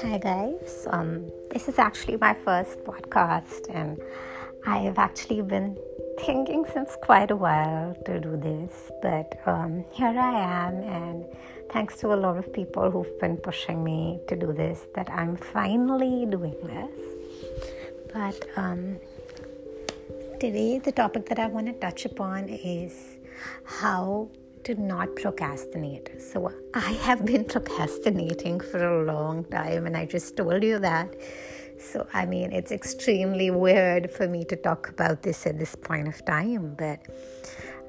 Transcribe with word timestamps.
Hi, 0.00 0.18
guys. 0.18 0.86
Um, 0.90 1.32
this 1.50 1.66
is 1.66 1.80
actually 1.80 2.18
my 2.18 2.34
first 2.34 2.84
podcast, 2.84 3.68
and 3.74 4.00
I 4.64 4.78
have 4.78 4.96
actually 4.96 5.42
been 5.42 5.76
thinking 6.24 6.64
since 6.72 6.96
quite 7.02 7.32
a 7.32 7.36
while 7.36 7.96
to 8.04 8.20
do 8.20 8.36
this. 8.36 8.92
But 9.02 9.40
um, 9.44 9.84
here 9.90 10.06
I 10.06 10.68
am, 10.68 10.74
and 10.84 11.24
thanks 11.72 11.96
to 11.96 12.14
a 12.14 12.14
lot 12.14 12.36
of 12.36 12.52
people 12.52 12.88
who've 12.88 13.18
been 13.18 13.38
pushing 13.38 13.82
me 13.82 14.20
to 14.28 14.36
do 14.36 14.52
this, 14.52 14.86
that 14.94 15.10
I'm 15.10 15.36
finally 15.36 16.26
doing 16.26 16.54
this. 16.62 17.00
But 18.14 18.48
um, 18.56 18.98
today, 20.38 20.78
the 20.78 20.92
topic 20.92 21.26
that 21.26 21.40
I 21.40 21.48
want 21.48 21.66
to 21.66 21.72
touch 21.72 22.04
upon 22.04 22.48
is 22.48 23.16
how 23.64 24.30
to 24.68 24.78
not 24.78 25.16
procrastinate. 25.16 26.20
So, 26.20 26.52
I 26.74 26.92
have 27.06 27.24
been 27.24 27.46
procrastinating 27.46 28.60
for 28.60 28.84
a 28.84 29.02
long 29.02 29.44
time, 29.44 29.86
and 29.86 29.96
I 29.96 30.04
just 30.04 30.36
told 30.36 30.62
you 30.62 30.78
that. 30.80 31.08
So, 31.78 32.06
I 32.12 32.26
mean, 32.26 32.52
it's 32.52 32.70
extremely 32.70 33.50
weird 33.50 34.10
for 34.10 34.28
me 34.28 34.44
to 34.44 34.56
talk 34.56 34.90
about 34.90 35.22
this 35.22 35.46
at 35.46 35.58
this 35.58 35.74
point 35.74 36.06
of 36.06 36.22
time, 36.26 36.74
but 36.76 37.00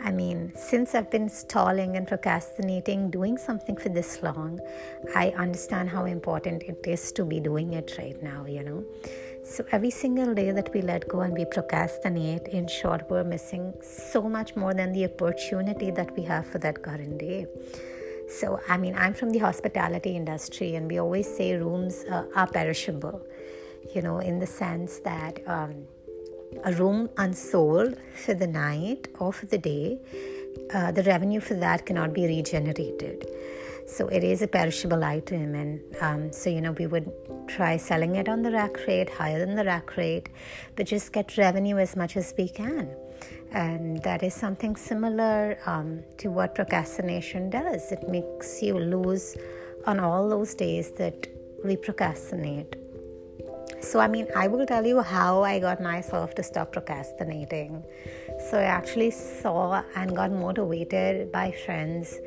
I 0.00 0.12
mean, 0.12 0.52
since 0.54 0.94
I've 0.94 1.10
been 1.10 1.28
stalling 1.28 1.96
and 1.96 2.06
procrastinating 2.06 3.10
doing 3.10 3.36
something 3.36 3.76
for 3.76 3.88
this 3.88 4.22
long, 4.22 4.60
I 5.16 5.30
understand 5.30 5.88
how 5.88 6.04
important 6.04 6.62
it 6.62 6.86
is 6.86 7.10
to 7.12 7.24
be 7.24 7.40
doing 7.40 7.72
it 7.72 7.96
right 7.98 8.22
now, 8.22 8.46
you 8.46 8.62
know. 8.62 8.84
So, 9.50 9.64
every 9.72 9.90
single 9.90 10.34
day 10.34 10.50
that 10.50 10.74
we 10.74 10.82
let 10.82 11.08
go 11.08 11.20
and 11.20 11.32
we 11.32 11.46
procrastinate, 11.46 12.48
in 12.48 12.68
short, 12.68 13.08
we're 13.08 13.24
missing 13.24 13.72
so 13.80 14.28
much 14.28 14.54
more 14.54 14.74
than 14.74 14.92
the 14.92 15.06
opportunity 15.06 15.90
that 15.90 16.14
we 16.14 16.22
have 16.24 16.46
for 16.46 16.58
that 16.58 16.82
current 16.82 17.16
day. 17.16 17.46
So, 18.28 18.60
I 18.68 18.76
mean, 18.76 18.94
I'm 18.94 19.14
from 19.14 19.30
the 19.30 19.38
hospitality 19.38 20.14
industry, 20.16 20.74
and 20.74 20.86
we 20.86 20.98
always 20.98 21.34
say 21.34 21.56
rooms 21.56 22.04
uh, 22.10 22.26
are 22.34 22.46
perishable, 22.46 23.26
you 23.94 24.02
know, 24.02 24.18
in 24.18 24.38
the 24.38 24.46
sense 24.46 24.98
that 24.98 25.40
um, 25.48 25.86
a 26.64 26.72
room 26.72 27.08
unsold 27.16 27.96
for 28.22 28.34
the 28.34 28.46
night 28.46 29.08
or 29.18 29.32
for 29.32 29.46
the 29.46 29.58
day, 29.58 29.98
uh, 30.74 30.92
the 30.92 31.02
revenue 31.04 31.40
for 31.40 31.54
that 31.54 31.86
cannot 31.86 32.12
be 32.12 32.26
regenerated. 32.26 33.26
So 33.88 34.06
it 34.08 34.22
is 34.22 34.42
a 34.42 34.46
perishable 34.46 35.02
item, 35.02 35.54
and 35.54 35.80
um, 36.02 36.32
so 36.32 36.50
you 36.50 36.60
know 36.60 36.72
we 36.72 36.86
would 36.86 37.10
try 37.48 37.78
selling 37.78 38.16
it 38.16 38.28
on 38.28 38.42
the 38.42 38.52
rack 38.52 38.86
rate, 38.86 39.08
higher 39.08 39.38
than 39.38 39.56
the 39.56 39.64
rack 39.64 39.96
rate, 39.96 40.28
but 40.76 40.86
just 40.86 41.10
get 41.12 41.38
revenue 41.38 41.78
as 41.78 41.96
much 41.96 42.16
as 42.16 42.34
we 42.36 42.50
can. 42.50 42.94
And 43.52 44.02
that 44.02 44.22
is 44.22 44.34
something 44.34 44.76
similar 44.76 45.58
um, 45.64 46.04
to 46.18 46.30
what 46.30 46.54
procrastination 46.54 47.48
does. 47.48 47.90
It 47.90 48.06
makes 48.08 48.62
you 48.62 48.78
lose 48.78 49.36
on 49.86 49.98
all 49.98 50.28
those 50.28 50.54
days 50.54 50.92
that 50.92 51.26
we 51.64 51.76
procrastinate. 51.76 52.76
So, 53.80 54.00
I 54.00 54.08
mean, 54.08 54.26
I 54.36 54.48
will 54.48 54.66
tell 54.66 54.84
you 54.84 55.00
how 55.00 55.42
I 55.42 55.60
got 55.60 55.80
myself 55.80 56.34
to 56.34 56.42
stop 56.42 56.72
procrastinating. 56.72 57.84
So, 58.50 58.58
I 58.58 58.64
actually 58.64 59.12
saw 59.12 59.82
and 59.94 60.14
got 60.14 60.30
motivated 60.30 61.32
by 61.32 61.52
friends 61.64 62.18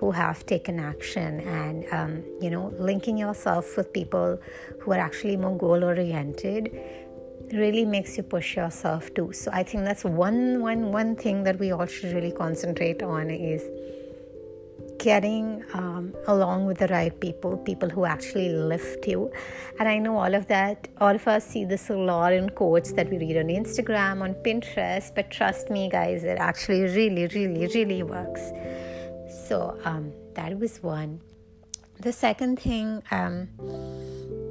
who 0.00 0.10
have 0.10 0.44
taken 0.46 0.80
action 0.80 1.40
and 1.40 1.86
um, 1.92 2.24
you 2.40 2.50
know 2.50 2.72
linking 2.78 3.18
yourself 3.18 3.76
with 3.76 3.92
people 3.92 4.38
who 4.80 4.92
are 4.92 5.02
actually 5.08 5.36
more 5.36 5.56
goal 5.56 5.84
oriented 5.84 6.70
really 7.52 7.84
makes 7.84 8.16
you 8.16 8.22
push 8.22 8.56
yourself 8.56 9.12
too 9.14 9.30
so 9.32 9.50
i 9.52 9.62
think 9.62 9.84
that's 9.84 10.04
one 10.04 10.60
one 10.62 10.90
one 10.90 11.14
thing 11.16 11.42
that 11.42 11.58
we 11.58 11.70
all 11.72 11.86
should 11.86 12.12
really 12.14 12.32
concentrate 12.32 13.02
on 13.02 13.30
is 13.30 13.62
getting 14.98 15.64
um, 15.74 16.14
along 16.28 16.66
with 16.66 16.78
the 16.78 16.88
right 16.88 17.18
people, 17.20 17.56
people 17.56 17.88
who 17.88 18.04
actually 18.04 18.50
lift 18.50 19.06
you. 19.06 19.30
And 19.78 19.88
I 19.88 19.98
know 19.98 20.18
all 20.18 20.34
of 20.34 20.46
that, 20.48 20.88
all 21.00 21.14
of 21.14 21.26
us 21.26 21.46
see 21.46 21.64
this 21.64 21.88
a 21.88 21.96
lot 21.96 22.34
in 22.34 22.50
quotes 22.50 22.92
that 22.92 23.08
we 23.10 23.16
read 23.18 23.38
on 23.38 23.46
Instagram, 23.46 24.20
on 24.20 24.34
Pinterest, 24.34 25.14
but 25.14 25.30
trust 25.30 25.70
me, 25.70 25.88
guys, 25.88 26.22
it 26.24 26.38
actually 26.38 26.82
really, 26.82 27.26
really, 27.28 27.66
really 27.74 28.02
works. 28.02 28.52
So 29.30 29.78
um, 29.84 30.12
that 30.34 30.58
was 30.58 30.82
one. 30.82 31.20
The 32.00 32.12
second 32.12 32.58
thing 32.58 33.02
um, 33.10 33.48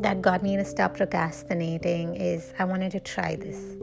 that 0.01 0.21
got 0.21 0.43
me 0.43 0.55
to 0.55 0.63
stop 0.63 0.95
procrastinating 0.97 2.15
is 2.15 2.53
I 2.59 2.65
wanted 2.65 2.91
to 2.91 2.99
try 2.99 3.35
this. 3.35 3.75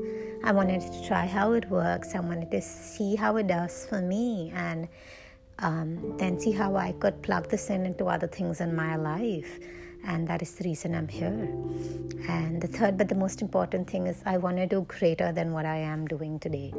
I 0.45 0.53
wanted 0.53 0.81
to 0.81 1.07
try 1.07 1.27
how 1.27 1.53
it 1.53 1.69
works. 1.69 2.15
I 2.15 2.21
wanted 2.21 2.51
to 2.53 2.63
see 2.63 3.17
how 3.17 3.37
it 3.37 3.49
does 3.49 3.87
for 3.87 4.01
me 4.01 4.53
and 4.55 4.89
um, 5.59 6.17
then 6.19 6.39
see 6.39 6.53
how 6.53 6.77
I 6.77 6.93
could 6.93 7.23
plug 7.23 7.49
this 7.49 7.69
in 7.71 7.87
into 7.87 8.07
other 8.07 8.29
things 8.29 8.61
in 8.61 8.75
my 8.75 8.97
life. 8.97 9.59
And 10.05 10.29
that 10.29 10.43
is 10.43 10.55
the 10.55 10.65
reason 10.65 10.95
I'm 10.95 11.09
here. 11.09 11.49
And 12.29 12.63
the 12.63 12.69
third, 12.69 12.97
but 12.97 13.09
the 13.09 13.17
most 13.17 13.43
important 13.43 13.91
thing 13.91 14.07
is 14.07 14.23
I 14.25 14.37
want 14.37 14.59
to 14.59 14.67
do 14.67 14.83
greater 14.83 15.33
than 15.33 15.53
what 15.53 15.67
I 15.67 15.79
am 15.79 16.07
doing 16.07 16.39
today. 16.39 16.73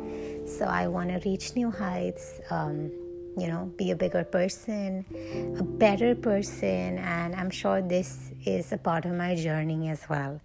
So 0.46 0.66
I 0.66 0.88
want 0.88 1.10
to 1.10 1.30
reach 1.30 1.54
new 1.56 1.70
heights. 1.70 2.40
Um, 2.50 2.92
you 3.38 3.48
know, 3.48 3.72
be 3.78 3.92
a 3.92 3.96
bigger 3.96 4.24
person, 4.24 5.06
a 5.58 5.64
better 5.64 6.16
person, 6.16 6.98
and 6.98 7.36
I'm 7.36 7.50
sure 7.50 7.82
this 7.82 8.32
is 8.46 8.72
a 8.72 8.78
part 8.78 9.06
of 9.06 9.14
my 9.14 9.36
journey 9.36 9.90
as 9.90 10.08
well. 10.10 10.42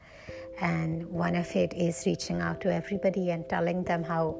And 0.60 1.06
one 1.06 1.34
of 1.34 1.54
it 1.56 1.72
is 1.75 2.04
reaching 2.06 2.41
out 2.41 2.60
to 2.60 2.72
everybody 2.72 3.31
and 3.31 3.48
telling 3.48 3.82
them 3.84 4.04
how 4.04 4.38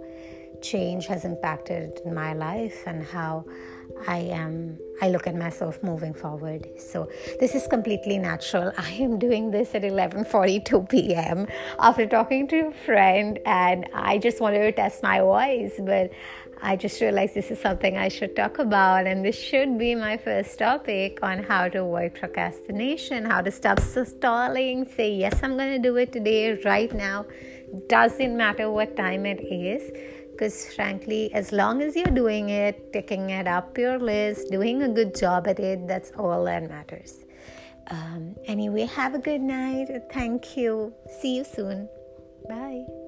change 0.61 1.07
has 1.07 1.25
impacted 1.25 2.01
my 2.07 2.33
life 2.33 2.85
and 2.87 3.03
how 3.03 3.45
I 4.07 4.19
am 4.19 4.79
I 5.01 5.09
look 5.09 5.27
at 5.27 5.35
myself 5.35 5.83
moving 5.83 6.15
forward. 6.15 6.69
So 6.79 7.11
this 7.41 7.55
is 7.55 7.67
completely 7.67 8.19
natural. 8.19 8.73
I 8.79 8.93
am 8.93 9.19
doing 9.19 9.51
this 9.51 9.75
at 9.75 9.83
11:42 9.83 10.89
p.m. 10.89 11.47
after 11.79 12.07
talking 12.07 12.47
to 12.49 12.69
a 12.69 12.73
friend 12.73 13.39
and 13.45 13.89
I 13.93 14.19
just 14.19 14.41
wanted 14.41 14.63
to 14.63 14.73
test 14.73 15.03
my 15.03 15.21
voice, 15.21 15.75
but 15.81 16.11
I 16.65 16.77
just 16.77 17.01
realized 17.01 17.35
this 17.35 17.51
is 17.51 17.59
something 17.59 17.99
I 17.99 18.07
should 18.07 18.37
talk 18.37 18.61
about, 18.61 19.09
and 19.09 19.25
this 19.25 19.37
should 19.37 19.79
be 19.79 19.97
my 19.97 20.17
first 20.17 20.61
topic 20.61 21.19
on 21.21 21.43
how 21.43 21.69
to 21.69 21.81
avoid 21.81 22.15
procrastination, 22.15 23.25
how 23.25 23.41
to 23.41 23.51
stop 23.51 23.81
stalling, 23.81 24.87
say, 24.97 25.13
Yes, 25.13 25.41
I'm 25.43 25.57
going 25.57 25.73
to 25.73 25.81
do 25.81 25.97
it 25.97 26.13
today, 26.13 26.53
right 26.65 26.93
now. 26.95 27.27
Doesn't 27.89 28.37
matter 28.37 28.71
what 28.71 28.97
time 28.97 29.27
it 29.27 29.41
is, 29.41 29.91
because 30.31 30.73
frankly, 30.75 31.35
as 31.35 31.51
long 31.51 31.83
as 31.83 31.97
you're 31.97 32.15
doing 32.15 32.51
it, 32.51 32.93
picking 32.93 33.31
it 33.31 33.49
up 33.49 33.77
your 33.77 33.99
list, 33.99 34.51
doing 34.53 34.83
a 34.83 34.89
good 34.89 35.17
job 35.17 35.49
at 35.49 35.59
it, 35.59 35.89
that's 35.89 36.13
all 36.17 36.45
that 36.45 36.69
matters. 36.69 37.25
Um, 37.91 38.37
anyway, 38.45 38.87
have 38.87 39.15
a 39.15 39.19
good 39.19 39.41
night. 39.41 39.89
Thank 40.13 40.57
you. 40.57 40.95
See 41.21 41.39
you 41.39 41.45
soon. 41.45 41.89
Bye. 42.49 43.02